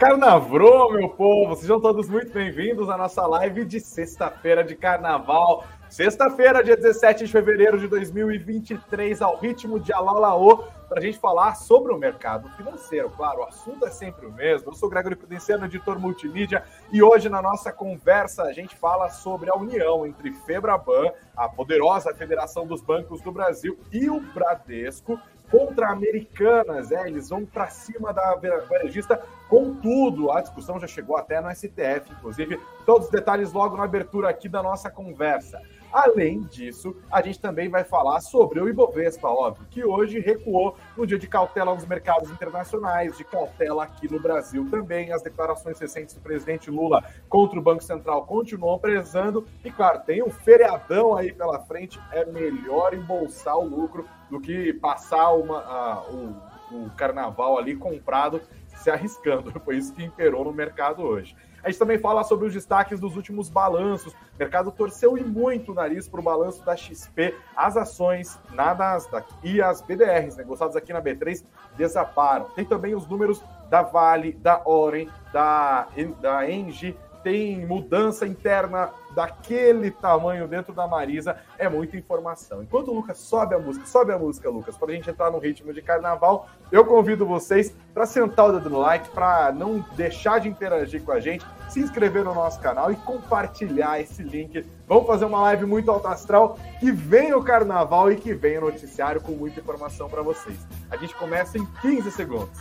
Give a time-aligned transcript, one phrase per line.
[0.00, 1.54] Carnavrô, meu povo!
[1.54, 5.62] Sejam todos muito bem-vindos à nossa live de sexta-feira de carnaval.
[5.90, 11.54] Sexta-feira, dia 17 de fevereiro de 2023, ao ritmo de Alalaô, para a gente falar
[11.54, 13.10] sobre o mercado financeiro.
[13.10, 14.70] Claro, o assunto é sempre o mesmo.
[14.70, 19.50] Eu sou Gregory Prudenciano, editor multimídia, e hoje na nossa conversa a gente fala sobre
[19.50, 25.20] a união entre Febraban, a poderosa Federação dos Bancos do Brasil, e o Bradesco,
[25.50, 26.92] contra Americanas.
[26.92, 28.34] É, eles vão para cima da
[28.68, 30.30] varejista com tudo.
[30.30, 32.60] A discussão já chegou até no STF, inclusive.
[32.86, 35.60] Todos os detalhes logo na abertura aqui da nossa conversa.
[35.92, 41.06] Além disso, a gente também vai falar sobre o Ibovespa, óbvio, que hoje recuou no
[41.06, 45.12] dia de cautela nos mercados internacionais, de cautela aqui no Brasil também.
[45.12, 49.46] As declarações recentes do presidente Lula contra o Banco Central continuam prezando.
[49.64, 51.98] E, claro, tem um feriadão aí pela frente.
[52.12, 56.36] É melhor embolsar o lucro do que passar uma, o,
[56.72, 58.40] o carnaval ali comprado
[58.76, 59.52] se arriscando.
[59.60, 61.34] Foi isso que imperou no mercado hoje.
[61.62, 64.12] A gente também fala sobre os destaques dos últimos balanços.
[64.12, 67.34] O mercado torceu e muito o nariz para o balanço da XP.
[67.54, 71.44] As ações na Nasdaq e as BDRs negociadas aqui na B3
[71.76, 72.46] desaparam.
[72.50, 75.88] Tem também os números da Vale, da Oren, da,
[76.20, 82.62] da Engie, tem mudança interna daquele tamanho dentro da Marisa, é muita informação.
[82.62, 85.38] Enquanto o Lucas sobe a música, sobe a música, Lucas, para a gente entrar no
[85.38, 90.40] ritmo de carnaval, eu convido vocês para sentar o dedo no like, para não deixar
[90.40, 94.64] de interagir com a gente, se inscrever no nosso canal e compartilhar esse link.
[94.86, 98.62] Vamos fazer uma live muito alto astral, que vem o carnaval e que vem o
[98.62, 100.56] noticiário com muita informação para vocês.
[100.90, 102.58] A gente começa em 15 segundos.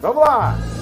[0.00, 0.81] Vamos lá!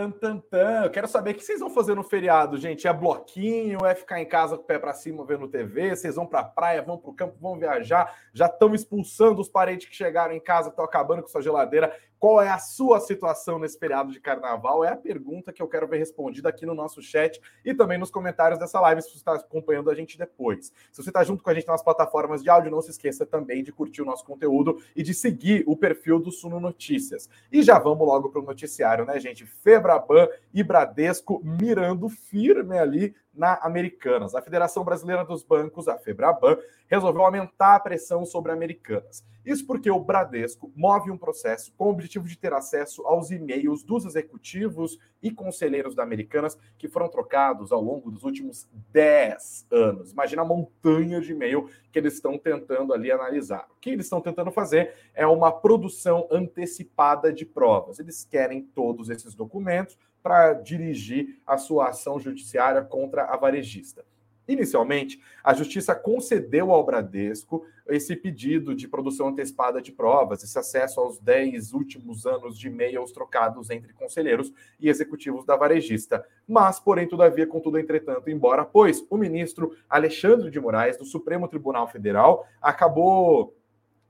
[0.00, 0.84] Tan, tan, tan.
[0.84, 2.88] Eu quero saber o que vocês vão fazer no feriado, gente.
[2.88, 3.84] É bloquinho?
[3.84, 5.94] É ficar em casa com o pé para cima vendo TV?
[5.94, 8.10] Vocês vão para a praia, vão para o campo, vão viajar?
[8.32, 11.94] Já estão expulsando os parentes que chegaram em casa, estão acabando com sua geladeira.
[12.20, 14.84] Qual é a sua situação nesse feriado de carnaval?
[14.84, 18.10] É a pergunta que eu quero ver respondida aqui no nosso chat e também nos
[18.10, 20.70] comentários dessa live, se você está acompanhando a gente depois.
[20.92, 23.62] Se você está junto com a gente nas plataformas de áudio, não se esqueça também
[23.62, 27.26] de curtir o nosso conteúdo e de seguir o perfil do Suno Notícias.
[27.50, 29.46] E já vamos logo para o noticiário, né, gente?
[29.90, 34.34] Febraban e Bradesco mirando firme ali na Americanas.
[34.34, 36.58] A Federação Brasileira dos Bancos, a Febraban,
[36.88, 39.24] resolveu aumentar a pressão sobre Americanas.
[39.44, 43.82] Isso porque o Bradesco move um processo com o objetivo de ter acesso aos e-mails
[43.82, 50.12] dos executivos e conselheiros da Americanas que foram trocados ao longo dos últimos 10 anos.
[50.12, 53.66] Imagina a montanha de e-mail que eles estão tentando ali analisar.
[53.70, 57.98] O que eles estão tentando fazer é uma produção antecipada de provas.
[57.98, 64.04] Eles querem todos esses documentos para dirigir a sua ação judiciária contra a varejista.
[64.50, 70.98] Inicialmente, a justiça concedeu ao Bradesco esse pedido de produção antecipada de provas, esse acesso
[70.98, 76.26] aos 10 últimos anos de e-mails trocados entre conselheiros e executivos da varejista.
[76.48, 81.86] Mas, porém, todavia, contudo, entretanto, embora, pois o ministro Alexandre de Moraes, do Supremo Tribunal
[81.86, 83.54] Federal, acabou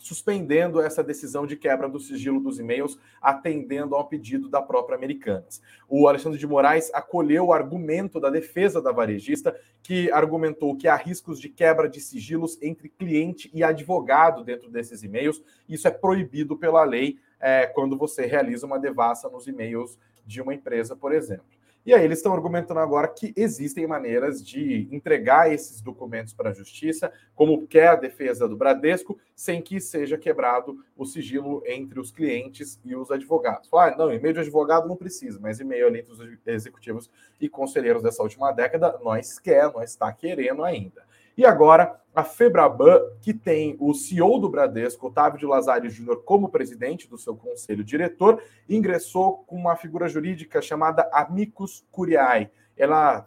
[0.00, 5.60] suspendendo essa decisão de quebra do sigilo dos e-mails, atendendo ao pedido da própria Americanas.
[5.86, 10.96] O Alexandre de Moraes acolheu o argumento da defesa da varejista, que argumentou que há
[10.96, 15.42] riscos de quebra de sigilos entre cliente e advogado dentro desses e-mails.
[15.68, 20.54] Isso é proibido pela lei é, quando você realiza uma devassa nos e-mails de uma
[20.54, 21.59] empresa, por exemplo.
[21.84, 26.52] E aí eles estão argumentando agora que existem maneiras de entregar esses documentos para a
[26.52, 32.10] justiça, como quer a defesa do Bradesco, sem que seja quebrado o sigilo entre os
[32.10, 33.68] clientes e os advogados.
[33.72, 38.02] Ah, não, e-mail de advogado não precisa, mas e-mail ali entre os executivos e conselheiros
[38.02, 41.09] dessa última década, nós quer, nós está querendo ainda.
[41.40, 46.50] E agora, a Febraban, que tem o CEO do Bradesco, Otávio de Lazari Júnior, como
[46.50, 52.50] presidente do seu conselho diretor, ingressou com uma figura jurídica chamada Amicus Curiae,
[52.80, 53.26] ela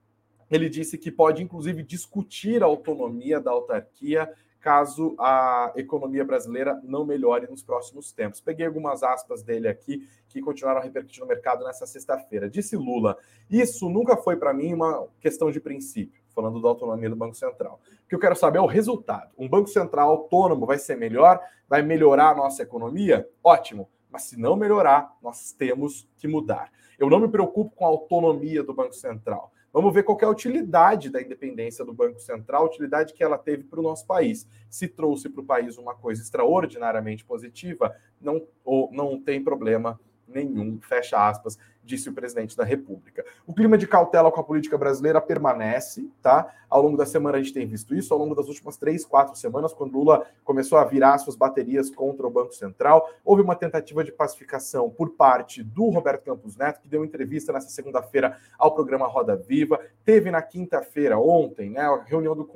[0.50, 4.31] Ele disse que pode, inclusive, discutir a autonomia da autarquia
[4.62, 8.40] caso a economia brasileira não melhore nos próximos tempos.
[8.40, 12.48] Peguei algumas aspas dele aqui que continuaram a repercutir no mercado nessa sexta-feira.
[12.48, 13.19] Disse Lula:
[13.50, 17.81] Isso nunca foi para mim uma questão de princípio, falando da autonomia do Banco Central.
[18.04, 19.31] O que eu quero saber é o resultado.
[19.36, 21.40] Um Banco Central autônomo vai ser melhor?
[21.69, 23.28] Vai melhorar a nossa economia?
[23.42, 23.90] Ótimo.
[24.08, 26.70] Mas se não melhorar, nós temos que mudar.
[26.98, 29.51] Eu não me preocupo com a autonomia do Banco Central.
[29.72, 33.38] Vamos ver qual é a utilidade da independência do Banco Central, a utilidade que ela
[33.38, 34.46] teve para o nosso país.
[34.69, 39.98] Se trouxe para o país uma coisa extraordinariamente positiva, não, ou não tem problema
[40.29, 43.24] nenhum, fecha aspas, disse o presidente da República.
[43.46, 46.53] O clima de cautela com a política brasileira permanece, tá?
[46.69, 49.36] Ao longo da semana a gente tem visto isso, ao longo das últimas três, quatro
[49.36, 54.03] semanas, quando Lula começou a virar suas baterias contra o Banco Central, houve uma tentativa
[54.03, 59.06] de pacificação por parte do Roberto Campos Neto, que deu entrevista nessa segunda-feira ao programa
[59.06, 62.48] Roda Viva, teve na quinta-feira, ontem, né, a reunião do,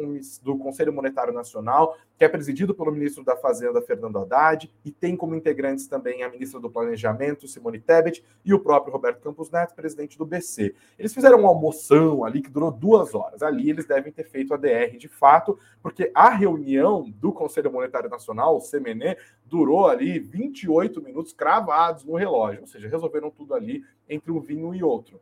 [0.42, 5.16] do Conselho Monetário Nacional, que é presidido pelo ministro da Fazenda, Fernando Haddad, e tem
[5.16, 9.50] como integrantes também a ministra do Planejamento, Simone Tebet, e o próprio Roberto Roberto Campos
[9.50, 10.75] Neto, presidente do BC.
[10.99, 13.42] Eles fizeram uma almoção ali que durou duas horas.
[13.42, 18.11] Ali eles devem ter feito a DR de fato, porque a reunião do Conselho Monetário
[18.11, 23.85] Nacional, o CMN, durou ali 28 minutos cravados no relógio, ou seja, resolveram tudo ali
[24.08, 25.20] entre um vinho e outro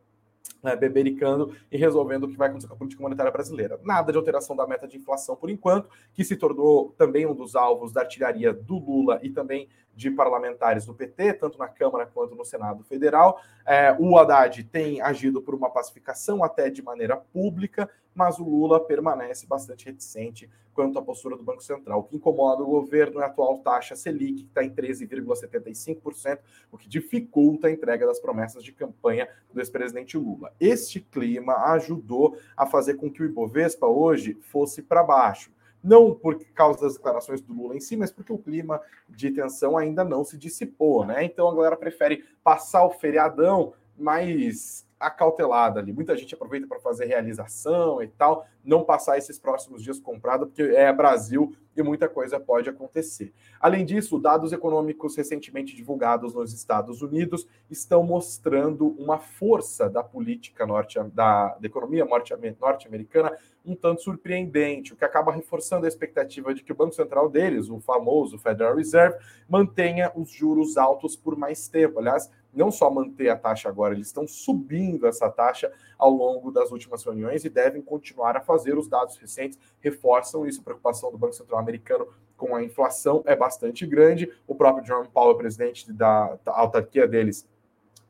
[0.65, 3.79] né, bebericando e resolvendo o que vai acontecer com a política monetária brasileira.
[3.83, 7.55] Nada de alteração da meta de inflação por enquanto, que se tornou também um dos
[7.55, 12.35] alvos da artilharia do Lula e também de parlamentares do PT, tanto na Câmara quanto
[12.35, 13.41] no Senado Federal.
[13.65, 18.79] É, o Haddad tem agido por uma pacificação até de maneira pública, mas o Lula
[18.79, 21.99] permanece bastante reticente quanto à postura do Banco Central.
[21.99, 26.39] O que incomoda o governo é a atual taxa Selic, que está em 13,75%,
[26.71, 30.53] o que dificulta a entrega das promessas de campanha do ex-presidente Lula.
[30.59, 35.54] Este clima ajudou a fazer com que o Ibovespa hoje fosse para baixo
[35.85, 39.77] não por causa das declarações do Lula em si, mas porque o clima de tensão
[39.77, 41.23] ainda não se dissipou, né?
[41.23, 45.91] Então a galera prefere passar o feriadão mais acautelada ali.
[45.91, 50.61] Muita gente aproveita para fazer realização e tal, não passar esses próximos dias comprado, porque
[50.61, 53.33] é Brasil e muita coisa pode acontecer.
[53.59, 60.65] Além disso, dados econômicos recentemente divulgados nos Estados Unidos estão mostrando uma força da política
[60.65, 66.63] norte da, da economia norte-americana um tanto surpreendente, o que acaba reforçando a expectativa de
[66.63, 69.17] que o Banco Central deles, o famoso Federal Reserve,
[69.49, 71.99] mantenha os juros altos por mais tempo.
[71.99, 76.71] Aliás, não só manter a taxa agora, eles estão subindo essa taxa ao longo das
[76.71, 78.77] últimas reuniões e devem continuar a fazer.
[78.77, 80.61] Os dados recentes reforçam isso.
[80.61, 82.07] A preocupação do Banco Central americano
[82.37, 84.31] com a inflação é bastante grande.
[84.47, 87.47] O próprio Jerome Powell, presidente da, autarquia deles,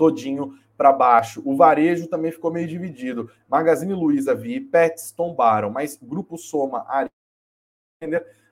[0.00, 1.42] todinho para baixo.
[1.44, 3.30] O varejo também ficou meio dividido.
[3.46, 6.86] Magazine Luiza, Vi Pets tombaram, mas Grupo Soma,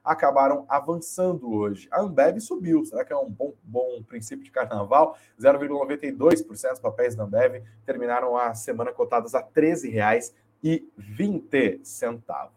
[0.05, 1.89] acabaram avançando hoje.
[1.91, 5.17] A Ambev subiu, será que é um bom, bom princípio de carnaval?
[5.41, 11.81] 0,92% dos papéis da Ambev terminaram a semana cotados a R$ 13,20.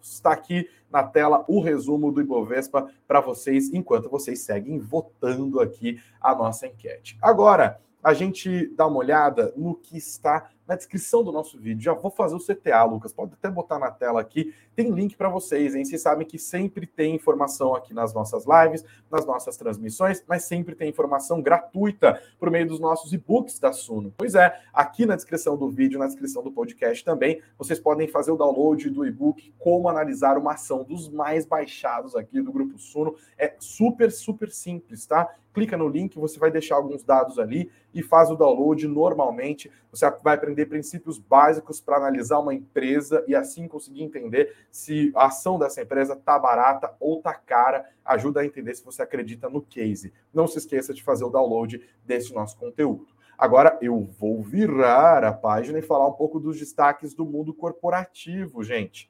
[0.02, 5.98] Está aqui na tela o resumo do Ibovespa para vocês, enquanto vocês seguem votando aqui
[6.20, 7.18] a nossa enquete.
[7.22, 11.84] Agora, a gente dá uma olhada no que está na descrição do nosso vídeo.
[11.84, 13.12] Já vou fazer o CTA, Lucas.
[13.12, 14.54] Pode até botar na tela aqui.
[14.74, 15.84] Tem link para vocês, hein?
[15.84, 20.74] Vocês sabem que sempre tem informação aqui nas nossas lives, nas nossas transmissões, mas sempre
[20.74, 24.14] tem informação gratuita por meio dos nossos e-books da Suno.
[24.18, 28.32] Pois é, aqui na descrição do vídeo, na descrição do podcast também, vocês podem fazer
[28.32, 33.14] o download do e-book Como Analisar uma Ação, dos mais baixados aqui do Grupo Suno.
[33.38, 35.36] É super, super simples, tá?
[35.54, 39.70] Clica no link, você vai deixar alguns dados ali e faz o download normalmente.
[39.92, 45.12] Você vai aprender aprender princípios básicos para analisar uma empresa e assim conseguir entender se
[45.16, 47.86] a ação dessa empresa está barata ou está cara.
[48.04, 50.14] Ajuda a entender se você acredita no case.
[50.34, 53.14] Não se esqueça de fazer o download desse nosso conteúdo.
[53.38, 58.64] Agora eu vou virar a página e falar um pouco dos destaques do mundo corporativo,
[58.64, 59.10] gente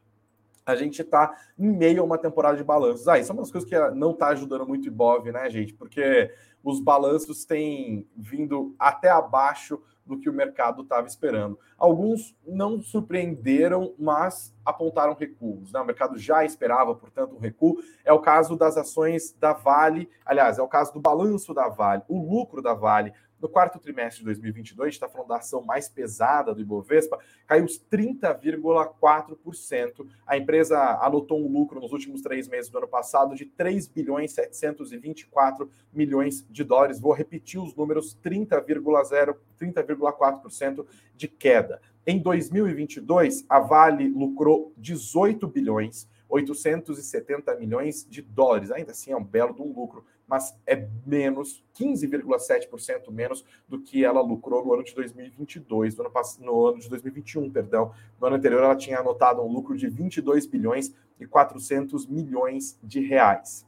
[0.64, 3.08] a gente está em meio a uma temporada de balanços.
[3.08, 5.74] Ah, isso é uma das coisas que não está ajudando muito o Ibov, né, gente?
[5.74, 6.32] Porque
[6.64, 11.58] os balanços têm vindo até abaixo do que o mercado estava esperando.
[11.78, 15.72] Alguns não surpreenderam, mas apontaram recuos.
[15.72, 15.80] Né?
[15.80, 17.78] O mercado já esperava, portanto, um recuo.
[18.04, 22.04] É o caso das ações da Vale, aliás, é o caso do balanço da Vale.
[22.08, 25.64] O lucro da Vale no quarto trimestre de 2022, a gente está falando da ação
[25.64, 27.18] mais pesada do Ibovespa,
[27.48, 30.08] caiu 30,4%.
[30.28, 34.34] A empresa anotou um lucro nos últimos três meses do ano passado de 3 bilhões
[34.34, 37.00] 724 milhões de dólares.
[37.00, 41.82] Vou repetir os números: 30,0, 30,4% de queda.
[42.06, 48.72] Em 2022, a Vale lucrou 18 bilhões 870 milhões de dólares.
[48.72, 54.06] Ainda assim, é um belo de um lucro mas é menos, 15,7% menos do que
[54.06, 57.92] ela lucrou no ano de 2022, no ano, no ano de 2021, perdão.
[58.18, 63.02] No ano anterior, ela tinha anotado um lucro de 22 bilhões e 400 milhões de
[63.02, 63.68] reais.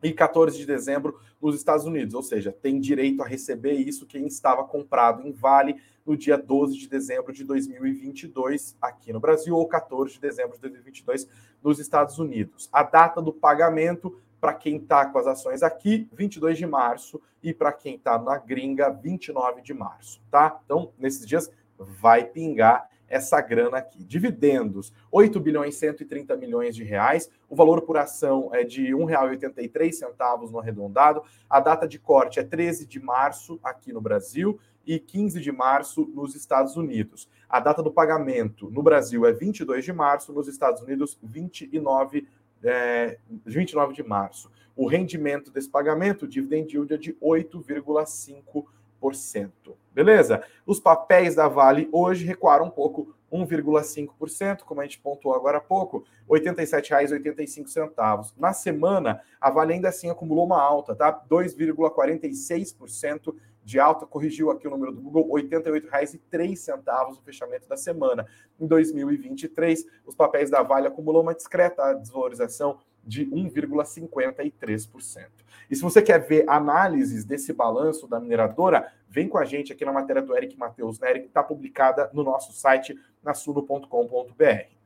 [0.02, 4.26] e 14 de dezembro nos Estados Unidos, ou seja, tem direito a receber isso quem
[4.26, 5.76] estava comprado em Vale
[6.10, 10.62] no dia 12 de dezembro de 2022 aqui no Brasil ou 14 de dezembro de
[10.62, 11.28] 2022
[11.62, 12.68] nos Estados Unidos.
[12.74, 17.54] A data do pagamento para quem está com as ações aqui, 22 de março, e
[17.54, 20.60] para quem está na gringa, 29 de março, tá?
[20.66, 24.04] Então, nesses dias vai pingar essa grana aqui.
[24.04, 27.30] Dividendos, 8 bilhões e 130 milhões de reais.
[27.50, 31.24] O valor por ação é de R$ 1,83 no arredondado.
[31.50, 36.12] A data de corte é 13 de março aqui no Brasil e 15 de março
[36.16, 37.30] nos Estados Unidos.
[37.48, 42.28] A data do pagamento no Brasil é 22 de março, nos Estados Unidos 29
[42.64, 44.50] é, 29 de março.
[44.76, 49.52] O rendimento desse pagamento, o dividend yield, é de 8,5%.
[49.94, 50.44] Beleza?
[50.66, 55.62] Os papéis da Vale hoje recuaram um pouco, 1,5%, como a gente pontuou agora há
[55.62, 58.34] pouco, R$ 87,85.
[58.38, 61.12] Na semana, a Vale ainda assim acumulou uma alta, tá?
[61.30, 63.36] 2,46%
[63.70, 68.26] de alta, corrigiu aqui o número do Google, R$ 88,03 no fechamento da semana.
[68.60, 75.28] Em 2023, os papéis da Vale acumulou uma discreta desvalorização de 1,53%.
[75.70, 79.86] E se você quer ver análises desse balanço da mineradora, vem com a gente aqui
[79.86, 84.80] na matéria do Eric Matheus Nery, que está publicada no nosso site, na suno.com.br.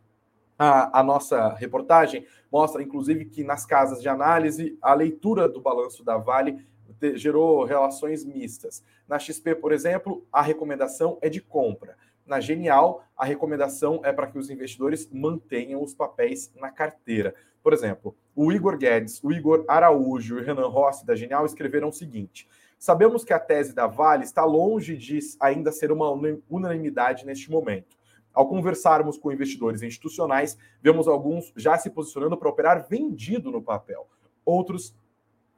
[0.60, 6.04] A, a, nossa reportagem mostra, inclusive, que nas casas de análise, a leitura do balanço
[6.04, 6.68] da Vale
[7.16, 8.84] gerou relações mistas.
[9.08, 11.96] Na XP, por exemplo, a recomendação é de compra.
[12.26, 17.36] Na Genial, a recomendação é para que os investidores mantenham os papéis na carteira.
[17.62, 21.90] Por exemplo, o Igor Guedes, o Igor Araújo e o Renan Rossi da Genial escreveram
[21.90, 22.48] o seguinte:
[22.80, 26.12] Sabemos que a tese da Vale está longe de ainda ser uma
[26.50, 27.98] unanimidade neste momento.
[28.34, 34.08] Ao conversarmos com investidores institucionais, vemos alguns já se posicionando para operar vendido no papel.
[34.44, 34.94] Outros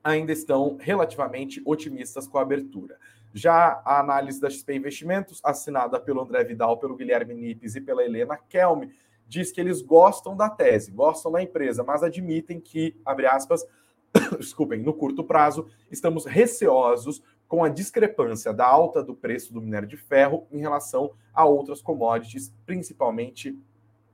[0.05, 2.99] ainda estão relativamente otimistas com a abertura.
[3.33, 8.03] Já a análise da XP Investimentos, assinada pelo André Vidal, pelo Guilherme Nipes e pela
[8.03, 8.93] Helena Kelme,
[9.27, 13.65] diz que eles gostam da tese, gostam da empresa, mas admitem que, abre aspas,
[14.37, 19.87] desculpem, no curto prazo, estamos receosos com a discrepância da alta do preço do minério
[19.87, 23.57] de ferro em relação a outras commodities, principalmente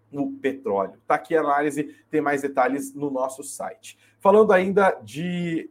[0.10, 1.00] no petróleo.
[1.06, 3.98] Tá aqui a análise, tem mais detalhes no nosso site.
[4.22, 5.70] Falando ainda de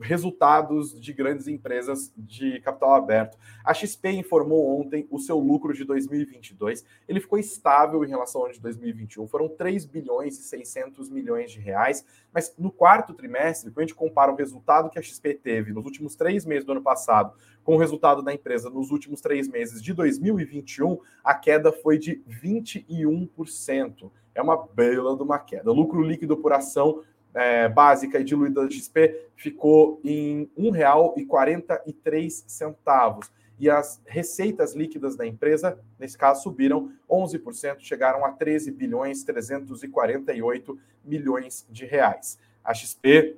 [0.00, 3.36] resultados de grandes empresas de capital aberto.
[3.64, 6.84] A XP informou ontem o seu lucro de 2022.
[7.08, 9.26] Ele ficou estável em relação ao ano de 2021.
[9.28, 12.04] Foram 3 bilhões e 600 milhões de reais.
[12.32, 15.84] Mas no quarto trimestre, quando a gente compara o resultado que a XP teve nos
[15.84, 19.82] últimos três meses do ano passado com o resultado da empresa nos últimos três meses
[19.82, 24.10] de 2021, a queda foi de 21%.
[24.34, 25.70] É uma bela de uma queda.
[25.70, 27.02] O lucro líquido por ação
[27.34, 35.26] é, básica e diluída da XP ficou em R$ 1,43 e as receitas líquidas da
[35.26, 42.40] empresa, nesse caso, subiram 11%, chegaram a 13 bilhões 348 milhões de reais.
[42.64, 43.36] A XP,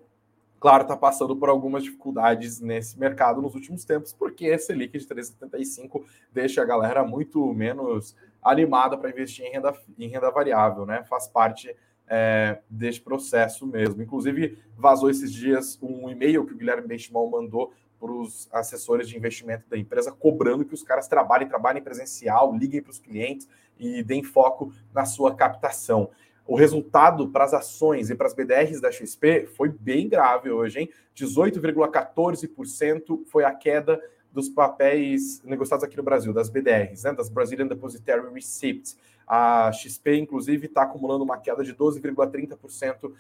[0.59, 5.07] claro, está passando por algumas dificuldades nesse mercado nos últimos tempos, porque esse Selic de
[5.07, 6.03] 3,75
[6.33, 11.05] deixa a galera muito menos animada para investir em renda, em renda variável, né?
[11.05, 11.77] Faz parte
[12.09, 14.03] é, deste processo mesmo.
[14.03, 19.17] Inclusive, vazou esses dias um e-mail que o Guilherme Benchimol mandou para os assessores de
[19.17, 24.03] investimento da empresa, cobrando que os caras trabalhem, trabalhem presencial, liguem para os clientes e
[24.03, 26.11] deem foco na sua captação.
[26.47, 30.81] O resultado para as ações e para as BDRs da XP foi bem grave hoje,
[30.81, 30.91] hein?
[31.17, 33.99] 18,14% foi a queda
[34.31, 38.99] dos papéis negociados aqui no Brasil, das BDRs, né, das Brazilian Depositary Receipts.
[39.27, 43.13] A XP, inclusive, está acumulando uma queda de 12,30%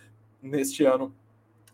[0.43, 1.15] neste ano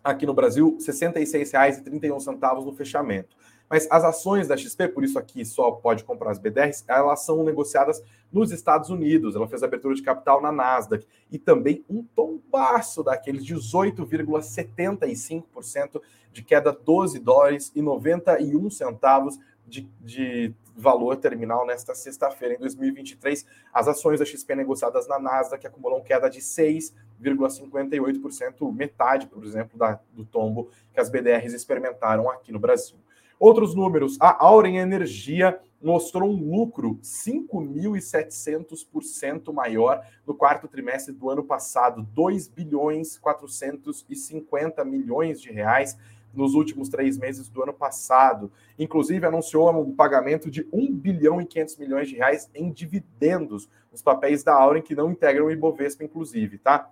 [0.02, 3.36] aqui no Brasil, R$ 66,31 no fechamento.
[3.70, 7.44] Mas as ações da XP, por isso aqui só pode comprar as BDRs, elas são
[7.44, 9.36] negociadas nos Estados Unidos.
[9.36, 16.72] Ela fez abertura de capital na Nasdaq e também um tombaço daqueles 18,75% de queda
[16.72, 23.46] 12 dólares e 91 centavos de, de valor terminal nesta sexta-feira, em 2023.
[23.72, 29.98] As ações da XP negociadas na Nasdaq acumulam queda de 6,58%, metade, por exemplo, da,
[30.12, 32.98] do tombo que as BDRs experimentaram aqui no Brasil.
[33.38, 41.42] Outros números, a Auren Energia mostrou um lucro 5.700% maior no quarto trimestre do ano
[41.42, 45.96] passado, 2 bilhões 450 milhões de reais
[46.34, 48.50] nos últimos três meses do ano passado.
[48.78, 54.02] Inclusive, anunciou um pagamento de 1 bilhão e 500 milhões de reais em dividendos, os
[54.02, 56.90] papéis da Auren que não integram o Ibovespa, inclusive, tá?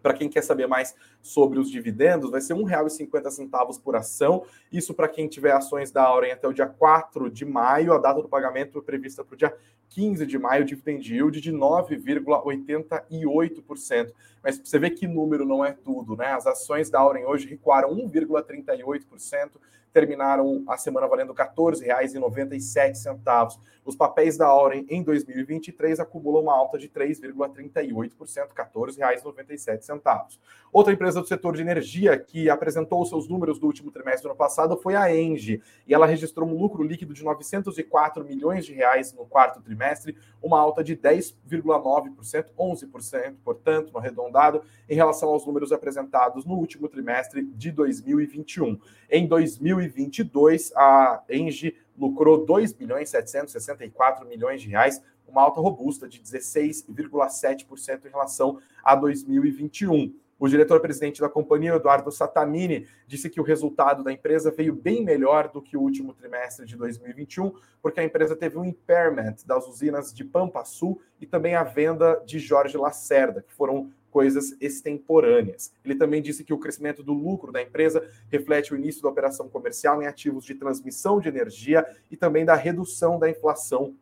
[0.00, 4.44] Para quem quer saber mais sobre os dividendos, vai ser R$ 1,50 por ação.
[4.72, 7.92] Isso para quem tiver ações da Auren até o dia 4 de maio.
[7.92, 9.52] A data do pagamento é prevista para o dia
[9.90, 14.12] 15 de maio, dividend yield de 9,88%.
[14.42, 16.32] Mas você vê que número não é tudo, né?
[16.32, 19.50] As ações da Auren hoje recuaram 1,38%
[19.92, 23.58] terminaram a semana valendo R$ 14,97.
[23.84, 30.38] Os papéis da Auren em 2023 acumulam uma alta de 3,38%, R$ 14,97.
[30.70, 34.36] Outra empresa do setor de energia que apresentou seus números do último trimestre do ano
[34.36, 39.14] passado foi a Engie, e ela registrou um lucro líquido de 904 milhões de reais
[39.14, 43.90] no quarto trimestre, uma alta de 10,9%, 11%, portanto,
[44.28, 48.78] arredondado, em relação aos números apresentados no último trimestre de 2021.
[49.10, 56.20] Em 2022, a Engie lucrou 2 bilhões 764 milhões de reais, uma alta robusta de
[56.20, 60.14] 16,7% em relação a 2021.
[60.38, 65.48] O diretor-presidente da companhia, Eduardo Satamini, disse que o resultado da empresa veio bem melhor
[65.48, 70.14] do que o último trimestre de 2021, porque a empresa teve um impairment das usinas
[70.14, 75.72] de Pampa Sul e também a venda de Jorge Lacerda, que foram coisas extemporâneas.
[75.84, 79.48] Ele também disse que o crescimento do lucro da empresa reflete o início da operação
[79.48, 83.94] comercial em ativos de transmissão de energia e também da redução da inflação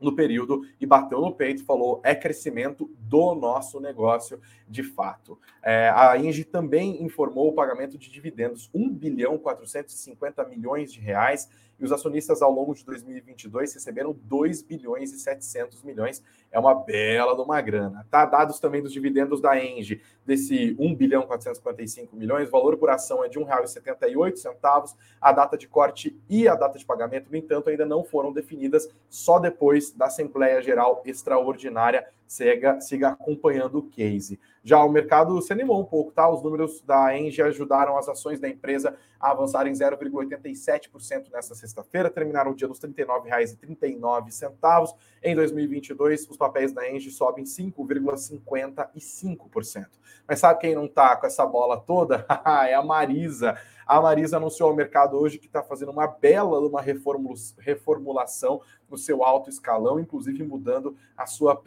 [0.00, 5.36] no período e bateu no peito e falou: é crescimento do nosso negócio de fato.
[5.60, 11.50] É, a Engie também informou o pagamento de dividendos, 1 bilhão 450 milhões de reais,
[11.78, 16.22] e os acionistas ao longo de 2022 receberam 2 bilhões e 700 milhões.
[16.50, 18.06] É uma bela de uma grana.
[18.10, 18.24] Tá?
[18.24, 23.24] Dados também dos dividendos da Engie, desse 1 bilhão 455 milhões, o valor por ação
[23.24, 27.68] é de R$ 1,78, a data de corte e a data de pagamento, no entanto,
[27.68, 34.38] ainda não foram definidas, só depois da Assembleia Geral Extraordinária siga, siga acompanhando o case.
[34.62, 36.28] Já o mercado se animou um pouco, tá?
[36.28, 42.50] Os números da Engie ajudaram as ações da empresa a avançarem 0,87% nesta sexta-feira, terminaram
[42.50, 44.94] o dia nos R$ 39,39.
[45.22, 49.86] Em 2022, os papéis da Engie sobem 5,55%.
[50.28, 52.26] Mas sabe quem não tá com essa bola toda?
[52.68, 53.56] é a Marisa.
[53.86, 58.60] A Marisa anunciou ao mercado hoje que está fazendo uma bela uma reformulação
[58.90, 61.60] no seu alto escalão, inclusive mudando a sua,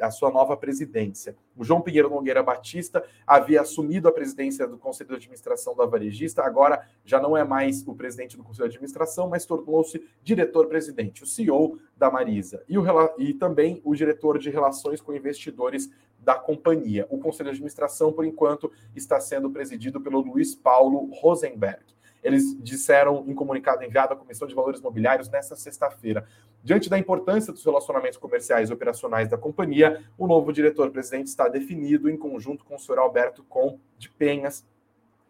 [0.00, 1.36] a sua nova presidência.
[1.56, 6.42] O João Pinheiro Nogueira Batista havia assumido a presidência do Conselho de Administração da Varejista,
[6.42, 11.26] agora já não é mais o presidente do Conselho de Administração, mas tornou-se diretor-presidente, o
[11.26, 12.84] CEO da Marisa, e, o,
[13.18, 17.06] e também o diretor de relações com investidores da companhia.
[17.10, 21.82] O Conselho de Administração, por enquanto, está sendo presidido pelo Luiz Paulo Rosenberg.
[22.22, 26.26] Eles disseram em comunicado enviado à Comissão de Valores Mobiliários nesta sexta-feira.
[26.62, 32.10] Diante da importância dos relacionamentos comerciais e operacionais da companhia, o novo diretor-presidente está definido
[32.10, 34.64] em conjunto com o senhor Alberto Com de Penhas,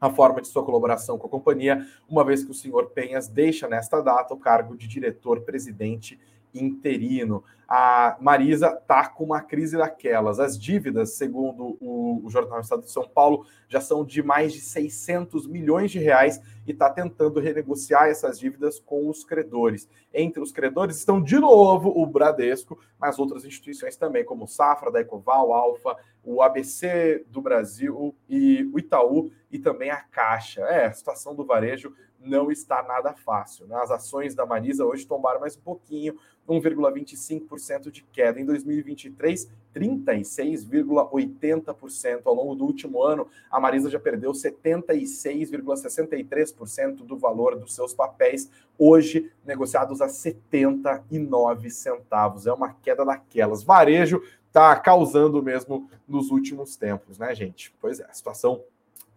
[0.01, 3.69] a forma de sua colaboração com a companhia, uma vez que o senhor Penhas deixa
[3.69, 6.19] nesta data o cargo de diretor-presidente
[6.53, 7.45] interino.
[7.73, 10.41] A Marisa está com uma crise daquelas.
[10.41, 14.61] As dívidas, segundo o, o Jornal Estado de São Paulo, já são de mais de
[14.61, 19.89] 600 milhões de reais e está tentando renegociar essas dívidas com os credores.
[20.13, 25.01] Entre os credores estão, de novo, o Bradesco, mas outras instituições também, como Safra, da
[25.01, 30.63] Ecoval, Alfa, o ABC do Brasil e o Itaú e também a Caixa.
[30.63, 33.67] É, a situação do varejo não está nada fácil.
[33.67, 33.77] Né?
[33.77, 37.59] As ações da Marisa hoje tombaram mais um pouquinho, 1,25%
[37.91, 38.39] de queda.
[38.41, 42.21] Em 2023, 36,80%.
[42.25, 48.51] Ao longo do último ano, a Marisa já perdeu 76,63% do valor dos seus papéis,
[48.79, 52.47] hoje negociados a 79 centavos.
[52.47, 53.63] É uma queda daquelas.
[53.63, 57.75] Varejo está causando mesmo nos últimos tempos, né, gente?
[57.81, 58.63] Pois é, situação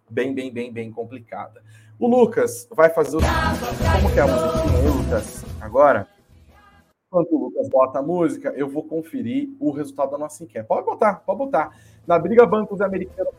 [0.10, 1.62] bem, bem, bem, bem complicada.
[1.99, 3.19] O Lucas vai fazer o.
[3.19, 5.45] Como que é a musiquinha Lucas?
[5.62, 6.08] Agora?
[7.13, 10.65] Enquanto o Lucas bota a música, eu vou conferir o resultado da nossa enquete.
[10.65, 11.69] Pode botar, pode botar.
[12.08, 13.32] Na briga, bancos americanos,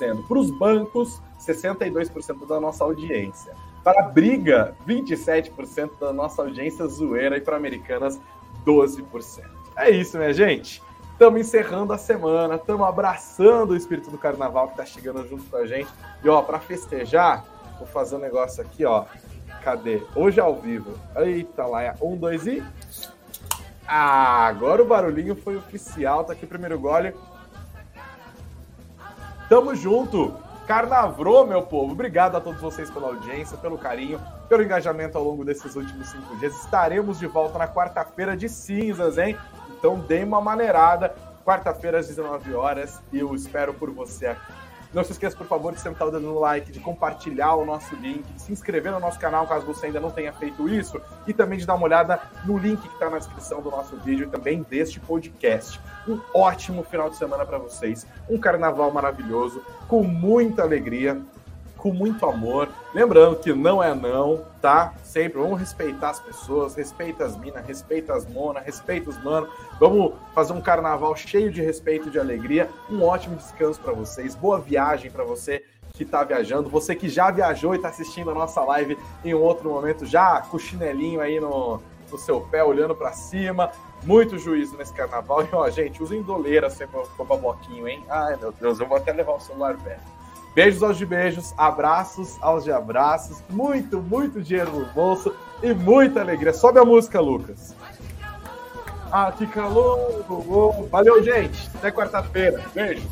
[0.00, 0.26] 40%.
[0.26, 3.52] Para os bancos, 62% da nossa audiência.
[3.84, 7.36] Para a briga, 27% da nossa audiência zoeira.
[7.36, 8.18] E para americanas,
[8.64, 9.44] 12%.
[9.76, 10.82] É isso, minha gente.
[11.12, 15.56] Estamos encerrando a semana, estamos abraçando o espírito do carnaval que está chegando junto com
[15.58, 15.90] a gente.
[16.24, 17.44] E ó, para festejar,
[17.78, 19.04] vou fazer um negócio aqui, ó.
[19.62, 20.02] Cadê?
[20.14, 20.98] Hoje ao vivo.
[21.16, 22.62] Eita lá, um, dois e.
[23.86, 26.24] Ah, agora o barulhinho foi oficial.
[26.24, 27.14] Tá aqui o primeiro gole.
[29.48, 30.34] Tamo junto.
[30.66, 31.92] Carnavrô, meu povo.
[31.92, 36.36] Obrigado a todos vocês pela audiência, pelo carinho, pelo engajamento ao longo desses últimos cinco
[36.36, 36.54] dias.
[36.54, 39.36] Estaremos de volta na quarta-feira de cinzas, hein?
[39.76, 41.12] Então dê uma maneirada.
[41.44, 44.52] Quarta-feira às 19 horas e eu espero por você aqui.
[44.92, 47.94] Não se esqueça, por favor, de sentar o dedo no like, de compartilhar o nosso
[47.94, 51.32] link, de se inscrever no nosso canal caso você ainda não tenha feito isso, e
[51.32, 54.30] também de dar uma olhada no link que está na descrição do nosso vídeo e
[54.30, 55.80] também deste podcast.
[56.08, 61.20] Um ótimo final de semana para vocês, um carnaval maravilhoso, com muita alegria
[61.80, 62.68] com muito amor.
[62.94, 64.94] Lembrando que não é não, tá?
[65.02, 69.50] Sempre vamos respeitar as pessoas, respeita as minas, respeita as monas, respeita os manos.
[69.78, 72.68] Vamos fazer um carnaval cheio de respeito e de alegria.
[72.88, 75.64] Um ótimo descanso para vocês, boa viagem para você
[75.94, 79.40] que está viajando, você que já viajou e está assistindo a nossa live em um
[79.42, 83.70] outro momento, já com o chinelinho aí no, no seu pé, olhando para cima.
[84.02, 85.44] Muito juízo nesse carnaval.
[85.44, 88.02] E, ó, gente, usem doleira sempre para bloquinho, hein?
[88.08, 90.19] Ai, meu Deus, eu vou até levar o celular perto.
[90.54, 96.20] Beijos aos de beijos, abraços aos de abraços, muito, muito dinheiro no bolso e muita
[96.20, 96.52] alegria.
[96.52, 97.74] Sobe a música, Lucas.
[99.12, 100.24] Ah, que calor!
[100.90, 101.68] Valeu, gente.
[101.74, 102.62] Até quarta-feira.
[102.74, 103.08] Beijo.